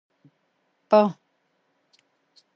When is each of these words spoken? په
په 0.89 1.01